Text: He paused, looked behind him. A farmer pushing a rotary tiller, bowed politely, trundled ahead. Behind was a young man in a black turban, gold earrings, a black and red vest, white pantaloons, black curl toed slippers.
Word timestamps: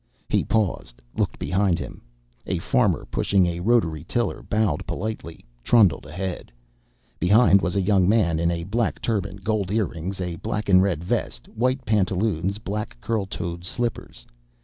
He 0.29 0.43
paused, 0.43 0.99
looked 1.15 1.37
behind 1.37 1.77
him. 1.77 2.01
A 2.47 2.57
farmer 2.57 3.05
pushing 3.11 3.45
a 3.45 3.59
rotary 3.59 4.03
tiller, 4.03 4.41
bowed 4.41 4.87
politely, 4.87 5.45
trundled 5.63 6.07
ahead. 6.07 6.51
Behind 7.19 7.61
was 7.61 7.75
a 7.75 7.81
young 7.83 8.09
man 8.09 8.39
in 8.39 8.49
a 8.49 8.63
black 8.63 8.99
turban, 8.99 9.35
gold 9.35 9.69
earrings, 9.69 10.19
a 10.19 10.37
black 10.37 10.69
and 10.69 10.81
red 10.81 11.03
vest, 11.03 11.47
white 11.49 11.85
pantaloons, 11.85 12.57
black 12.57 12.99
curl 12.99 13.27
toed 13.27 13.63
slippers. 13.63 14.25